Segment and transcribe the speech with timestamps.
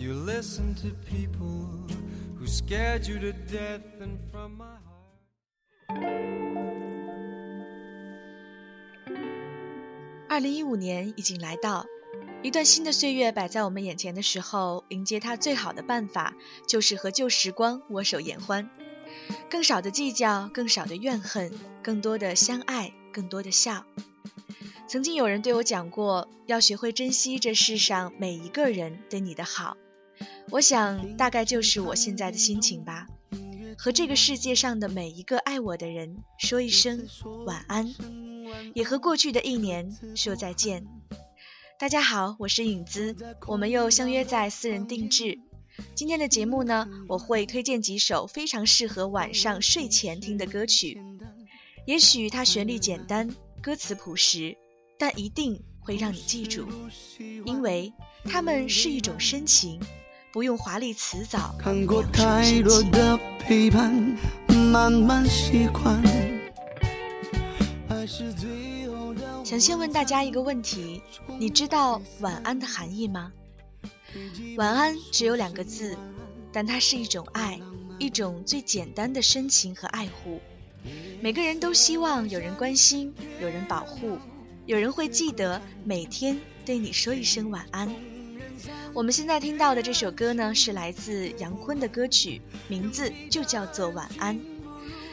[0.00, 1.68] You listen to people
[2.38, 5.10] who scared you to death and from my heart.
[10.26, 11.84] 二零一五年已经来到，
[12.42, 16.34] 一段新的岁月摆在我们眼前的时候，迎接它最好的办法
[16.66, 18.70] 就是和旧时光握手言欢，
[19.50, 23.84] 更少的计较，更少的怨恨，更多的相爱，更多的笑。
[24.88, 29.76] 曾经有人对我讲过，要学会珍惜这世上每一个人对你的好。
[30.52, 33.06] 我想，大概就是我现在的心情吧，
[33.78, 37.06] 和这个世界上的每一个爱我的人说一声
[37.46, 37.94] 晚安，
[38.74, 40.84] 也和过去的一年说再见。
[41.78, 45.38] 大家好，我是影子，我们又相约在私人定制。
[45.94, 51.00] 今天的节目呢，我会推荐几首非常适合晚上睡前听的歌曲。
[51.86, 54.56] 也许它旋律简单，歌词朴实，
[54.98, 56.66] 但一定会让你记住，
[57.44, 57.92] 因为
[58.24, 59.80] 它们是一种深情。
[60.32, 63.92] 不用华丽辞藻，看过太多的陪伴，
[64.70, 66.00] 慢慢习惯。
[69.44, 71.02] 想先问大家一个问题：
[71.36, 73.32] 你知道晚安的含义吗？
[74.56, 75.98] 晚安只有两个字，
[76.52, 77.58] 但它是一种爱，
[77.98, 80.40] 一种最简单的深情和爱护。
[81.20, 84.16] 每个人都希望有人关心，有人保护，
[84.64, 87.92] 有人会记得每天对你说一声晚安。
[88.92, 94.36] 我们现在听到的这首歌呢，是来自杨坤的歌曲，名字就叫做《晚安》。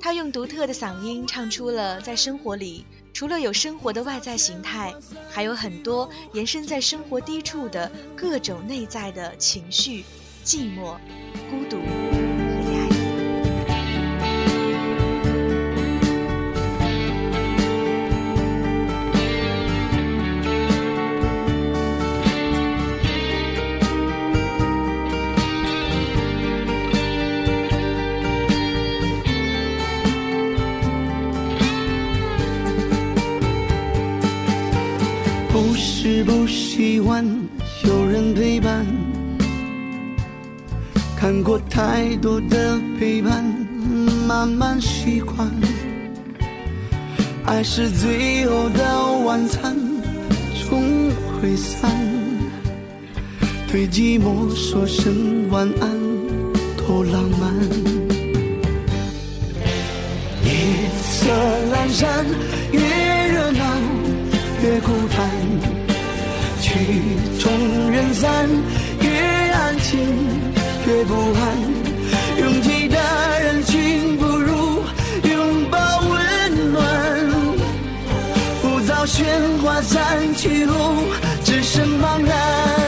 [0.00, 4.94] 他用独特的嗓音唱出了在生活里，除了有生活的外在形态，
[5.28, 10.04] 还有很多延伸在生活低处的各种内在的情绪：
[10.44, 10.96] 寂寞、
[11.50, 12.07] 孤独。
[36.10, 37.22] 是不喜欢
[37.84, 38.86] 有人陪伴，
[41.14, 43.44] 看过太多的陪伴，
[44.26, 45.46] 慢慢习惯。
[47.44, 49.76] 爱是最后的晚餐，
[50.70, 51.10] 终
[51.42, 51.94] 会散。
[53.70, 55.90] 对寂寞说声晚安，
[56.78, 57.54] 多浪漫。
[60.42, 61.30] 夜色
[61.70, 62.24] 阑珊，
[62.72, 63.62] 越热闹
[64.62, 65.87] 越孤单。
[66.60, 66.74] 曲
[67.40, 68.48] 终人散，
[69.00, 69.08] 越
[69.52, 69.98] 安静
[70.86, 71.40] 越不安。
[72.40, 72.98] 拥挤的
[73.42, 74.82] 人群不如
[75.22, 76.84] 拥抱温暖。
[78.60, 79.24] 浮躁喧
[79.62, 80.94] 哗散去后，
[81.44, 82.87] 只剩茫然。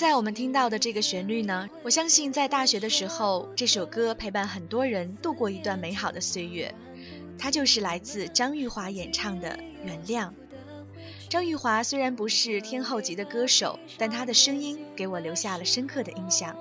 [0.00, 6.74] 在我们听到的这个旋律呢，我相信在大学的时候，这首歌陪伴很多人度过一段美好的岁月。
[7.38, 9.50] 它就是来自张玉华演唱的
[9.84, 10.28] 《原谅》。
[11.28, 16.56] 张玉华虽然不是天后级的歌手，但她的声音给我留下了深刻的印象。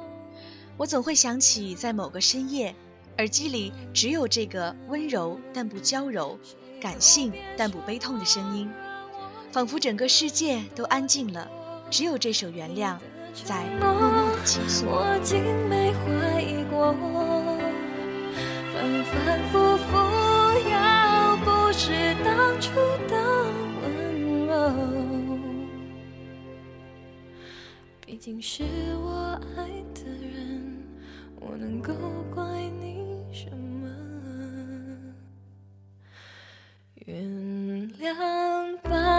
[0.75, 2.75] 我总会想起在某个深夜，
[3.19, 6.37] 耳机里只有这个温柔但不娇柔、
[6.81, 8.69] 感性但不悲痛的声音，
[9.53, 11.49] 仿佛整个世界都安静了。
[11.89, 12.95] 只有这首《原谅》
[13.43, 14.85] 在默默的倾诉。
[14.87, 16.93] 我竟没怀疑过，
[18.73, 19.89] 反反复复，
[20.69, 22.69] 要不是当初
[23.07, 23.13] 的
[23.81, 23.87] 温
[24.47, 24.51] 柔，
[28.05, 28.63] 毕竟是
[28.97, 29.57] 我爱
[29.93, 30.77] 的人，
[31.39, 31.93] 我能够
[32.33, 32.43] 怪
[32.79, 33.87] 你什么？
[37.05, 37.23] 原
[37.99, 39.18] 谅，吧。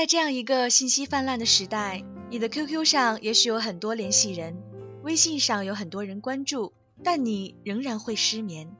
[0.00, 4.56] 在这样一个信息泛滥的时代，你的 QQ 上也许有很多联系人，
[5.02, 6.72] 微信上有很多人关注，
[7.04, 8.74] 但你仍然会失眠。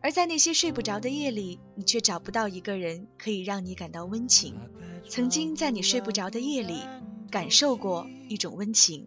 [0.00, 4.56] 而在那些睡不着的夜里，你却找不到一个人可以让你感到温情。
[5.08, 6.80] 曾经在你睡不着的夜里，
[7.30, 9.06] 感受过一种温情，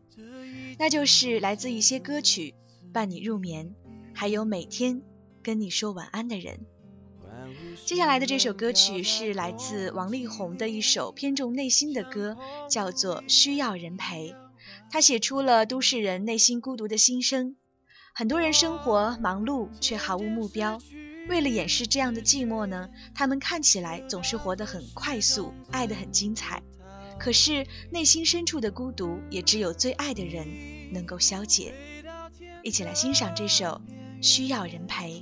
[0.80, 2.56] 那就是来自一些歌曲
[2.94, 3.76] 伴你入眠，
[4.14, 5.02] 还有每天
[5.44, 6.62] 跟你说晚安的人。
[7.88, 12.36] 接下来的这首歌曲是来自王力宏的一首偏重内心的歌，
[12.70, 14.32] 叫做《需要人陪》。
[14.92, 17.56] 他写出了都市人内心孤独的心声。
[18.14, 20.82] 很多人生活忙碌却毫无目标，
[21.30, 26.62] 为了掩饰这样的寂寞呢，他们看起来总是活得很快速，爱得很精彩。
[27.18, 30.46] 可是内心深处的孤独，也只有最爱的人
[30.92, 31.74] 能够消解。
[32.64, 33.82] 一起来欣赏这首
[34.22, 35.22] 《需要人陪》。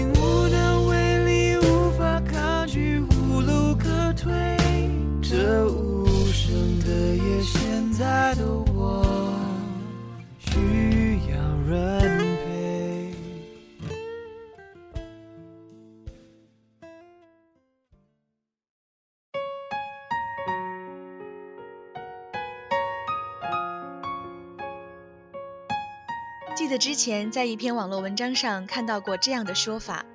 [26.61, 30.05] 记得之前在一篇网络文章上看到过这样的说法，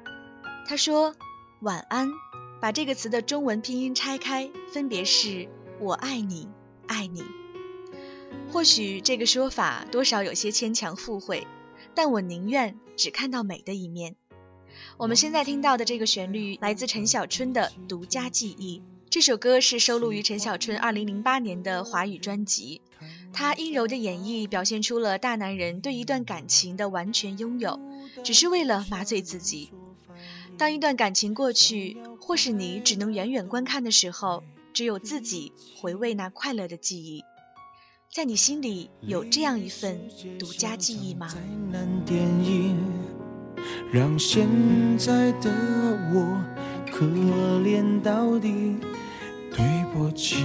[0.65, 1.17] 他说
[1.59, 2.09] ：“晚安，
[2.61, 5.49] 把这个词的中文拼音拆开，分别是
[5.81, 6.47] 我爱你，
[6.87, 7.25] 爱你。”
[8.53, 11.49] 或许这个说法多少有些牵强附会，
[11.97, 14.15] 但我宁愿只看到美的一面。
[14.99, 18.79] 我们现在听到的这个旋律来自陈小春的《独家记忆》。
[19.11, 22.83] 这首歌是收录于陈小春2008年的华语专辑。
[23.39, 27.79] 他阴柔的演绎表现出了大男人对一段感情的完全拥有，
[28.25, 29.71] 只是为了麻醉自己。
[30.57, 37.23] 当一段感情过去，或是你只能远远观看的时候，只有自己回味那快乐的记忆。
[38.11, 40.01] 在你心里有这样一份
[40.39, 41.29] 独家记忆吗？
[43.93, 44.49] 让现
[44.97, 45.53] 在的
[46.15, 46.43] 我
[46.91, 48.77] 可怜到底。
[49.53, 50.45] 对不起，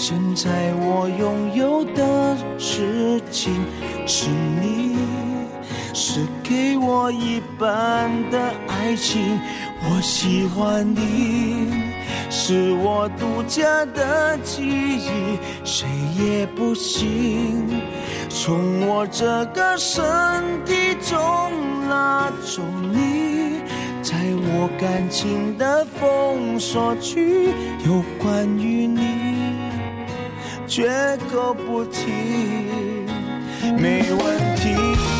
[0.00, 3.52] 现在我拥有的事情
[4.06, 4.96] 是你，
[5.92, 9.38] 是给我一半的爱情。
[9.82, 11.66] 我喜欢你，
[12.30, 15.86] 是我独家的记忆，谁
[16.18, 17.68] 也不行
[18.30, 20.02] 从我这个身
[20.64, 21.18] 体中
[21.90, 23.60] 拉走你，
[24.00, 27.50] 在我感情的封锁区，
[27.84, 29.29] 有关于你。
[30.70, 30.88] 绝
[31.32, 32.12] 口不提，
[33.76, 35.19] 没问题。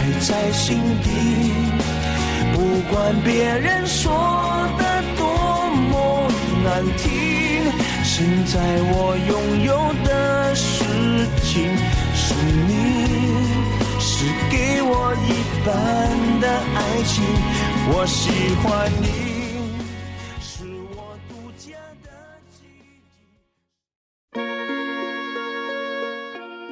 [0.00, 1.10] 摆在心底。
[2.54, 4.10] 不管别人说
[4.78, 5.26] 的多
[5.90, 6.26] 么
[6.64, 7.04] 难听，
[8.02, 8.58] 现在
[8.92, 10.82] 我拥有的事
[11.42, 11.76] 情
[12.14, 12.32] 是
[12.66, 12.70] 你，
[14.00, 15.28] 是给我一
[15.66, 15.68] 半
[16.40, 17.22] 的爱情。
[17.92, 18.30] 我喜
[18.62, 19.06] 欢你，
[20.40, 20.64] 是
[20.96, 20.96] 我
[21.28, 22.08] 独家的
[22.50, 22.64] 记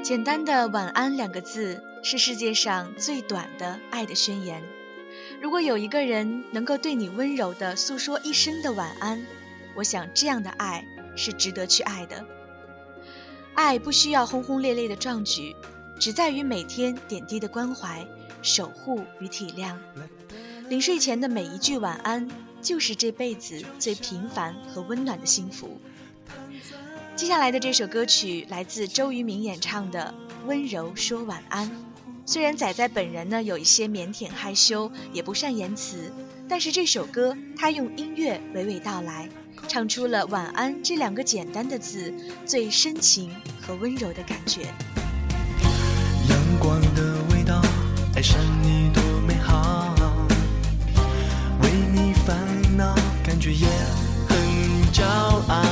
[0.01, 0.03] 忆。
[0.03, 4.63] 简单的晚安两个字，是世界上最短的爱的宣言。
[5.43, 9.27] 如果有一个人能够对你温柔地诉说一生的晚安，
[9.77, 10.87] 我想这样的爱
[11.17, 12.25] 是值得去爱的。
[13.55, 15.55] 爱不需要轰轰烈烈的壮举，
[16.01, 18.07] 只在于每天点滴的关怀、
[18.41, 19.77] 守护与体谅。
[20.71, 22.27] 临睡前的每一句晚安，
[22.63, 25.79] 就是这辈子最平凡和温暖的幸福。
[27.17, 30.15] 接下来的这首歌曲来自周渝民演唱的
[30.47, 31.69] 《温柔说晚安》。
[32.31, 36.13] 虽然仔仔本人呢有一些腼腆害羞，也不善言辞，
[36.47, 39.27] 但是这首歌他用音乐娓娓道来，
[39.67, 42.13] 唱出了“晚安”这两个简单的字
[42.45, 44.61] 最深情和温柔的感觉。
[46.29, 47.63] 阳光的味道，
[48.15, 49.95] 爱上你多美好，
[51.63, 52.37] 为你烦
[52.77, 52.95] 恼，
[53.25, 53.67] 感觉也
[54.29, 54.39] 很
[54.93, 55.63] 骄傲，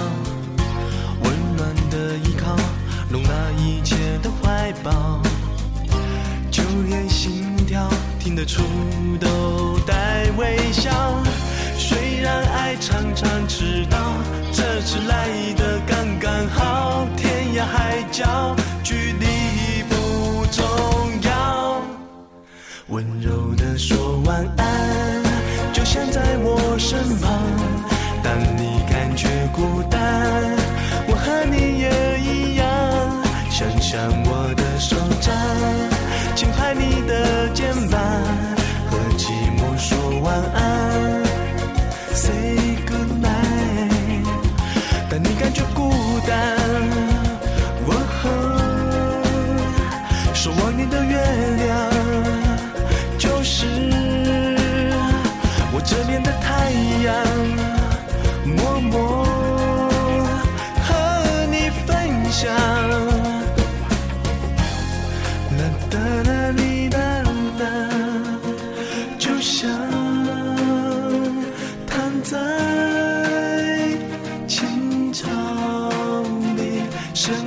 [1.23, 2.57] 温暖的依靠，
[3.11, 5.06] 容纳一切的怀抱。
[8.37, 8.63] 的处
[9.19, 10.91] 都带微笑。
[11.79, 13.97] 虽然爱常常迟到，
[14.53, 17.09] 这次来的刚刚好。
[17.17, 20.63] 天涯海角，距离不重
[21.23, 21.81] 要。
[22.89, 24.66] 温柔的说晚安，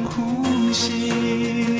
[0.06, 1.79] 呼吸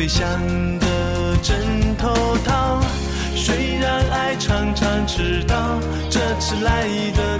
[0.00, 0.26] 飞翔
[0.78, 2.08] 的枕头
[2.42, 2.80] 套。
[3.36, 5.78] 虽然爱常常迟到，
[6.08, 7.38] 这次来的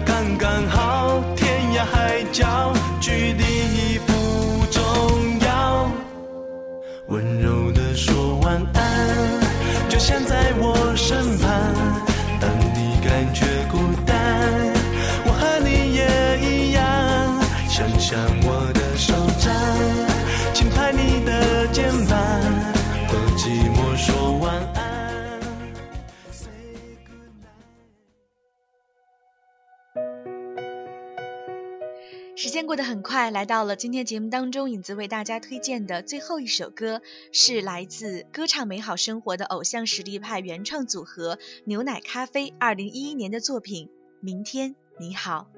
[33.02, 37.02] 快，来到了今天节目当中，影子为大家推荐的最后一首歌
[37.32, 43.86] 是来自歌唱美好生活的偶像实力派原创组合牛奶咖啡二零一一年的作品
[44.20, 45.48] 《明天你好》。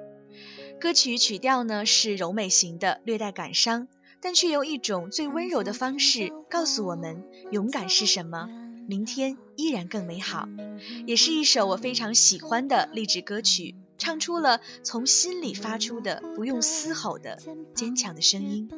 [0.80, 3.88] 歌曲曲调呢是柔美型的，略带感伤，
[4.20, 8.48] 但却用一种最温柔的方式告诉我们，勇敢是什么，
[8.88, 10.48] 明天依然更美好。
[11.06, 17.38] 也是一首我非常喜欢的励志歌曲，唱出了从心里发出的不用嘶吼的
[17.72, 18.68] 坚强的声音。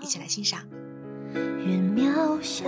[0.00, 0.68] 一起来欣赏。
[1.34, 2.64] 越渺小。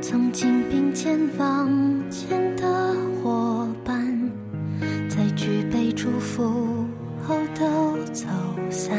[0.00, 1.68] 曾经并肩往
[2.08, 4.30] 前的伙伴，
[5.10, 6.86] 在举杯祝福
[7.26, 8.28] 后都走
[8.70, 8.96] 散。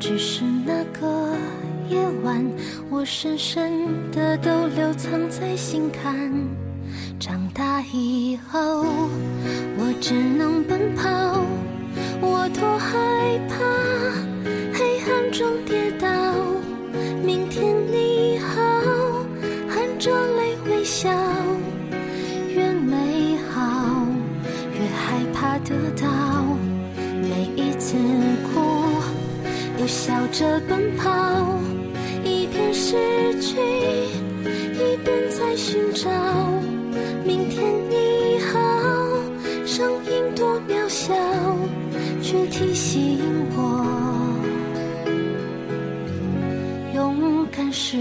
[0.00, 1.36] 只是那个
[1.88, 2.44] 夜晚，
[2.90, 6.32] 我深深的都留藏在心坎。
[8.48, 8.99] 后，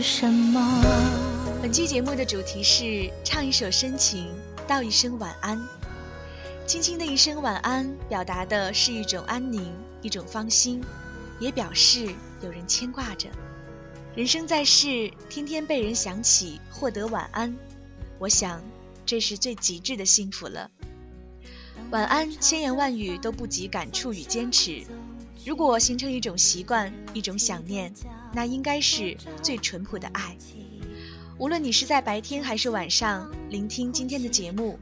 [0.02, 0.84] 什么。
[1.62, 4.28] 本期节目的主题是唱一首深情，
[4.68, 5.60] 道一声晚安。
[6.66, 10.82] 轻轻的一声晚安，表达的是一种安宁，一种放心，
[11.40, 12.08] 也表示
[12.42, 13.28] 有人牵挂着。
[14.16, 17.56] 人生在世，天天被人想起，获得晚安，
[18.20, 18.62] 我想
[19.06, 20.70] 这是最极致的幸福了。
[21.92, 24.84] 晚安，千言万语都不及感触与坚持。
[25.45, 27.93] 如果形成一种习惯，一种想念，
[28.34, 30.36] 那应该是最淳朴的爱。
[31.38, 34.78] 无论你是在白天还是晚上聆听今天的节目，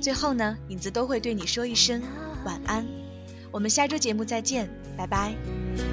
[0.00, 2.02] 最后呢，影子都会对你说一声
[2.44, 2.86] 晚安。
[3.50, 5.34] 我们下周节目再见，拜拜。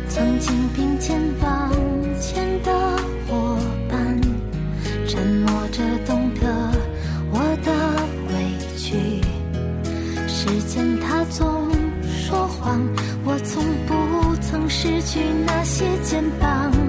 [0.09, 1.71] 曾经并肩往
[2.19, 3.57] 前的伙
[3.89, 4.19] 伴，
[5.07, 6.71] 沉默着懂得
[7.31, 7.71] 我的
[8.33, 9.21] 委屈。
[10.27, 11.68] 时间它总
[14.81, 16.88] 失去那些肩膀。